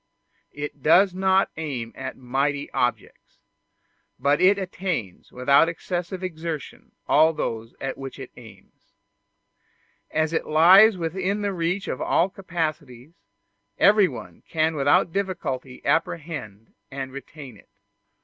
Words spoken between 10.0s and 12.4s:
As it lies within the reach of all